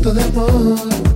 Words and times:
acto 0.00 0.14
de 0.14 0.22
amor. 0.22 1.09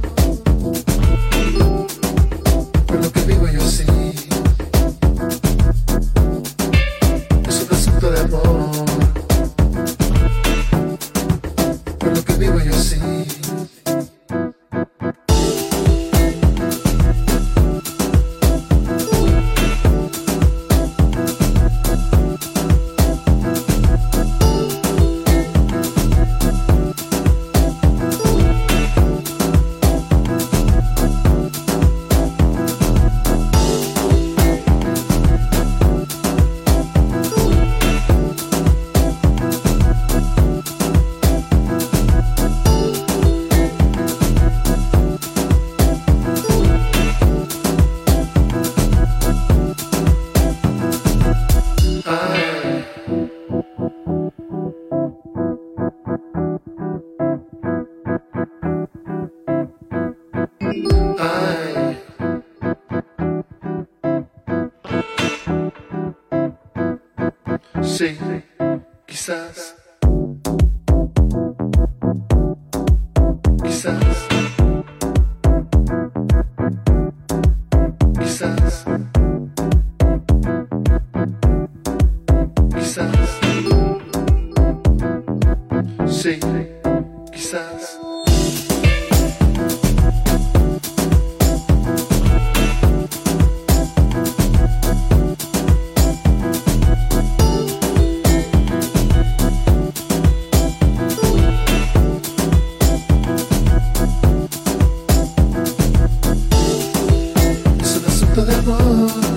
Heart 108.64 109.33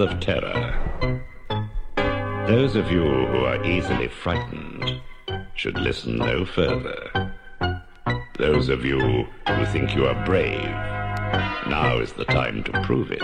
of 0.00 0.20
terror. 0.20 0.76
Those 2.46 2.74
of 2.74 2.90
you 2.90 3.02
who 3.02 3.44
are 3.44 3.62
easily 3.64 4.08
frightened 4.08 5.00
should 5.54 5.78
listen 5.78 6.16
no 6.16 6.44
further. 6.44 7.34
Those 8.38 8.68
of 8.68 8.84
you 8.84 9.26
who 9.46 9.66
think 9.66 9.94
you 9.94 10.06
are 10.06 10.24
brave, 10.24 10.64
now 11.68 11.98
is 12.00 12.12
the 12.14 12.24
time 12.24 12.64
to 12.64 12.82
prove 12.82 13.12
it. 13.12 13.22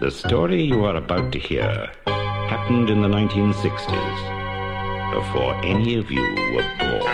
The 0.00 0.10
story 0.10 0.62
you 0.62 0.84
are 0.84 0.96
about 0.96 1.30
to 1.32 1.38
hear 1.38 1.90
happened 2.06 2.90
in 2.90 3.02
the 3.02 3.08
1960s, 3.08 5.12
before 5.12 5.54
any 5.64 5.96
of 5.96 6.10
you 6.10 6.22
were 6.54 6.68
born. 6.78 7.09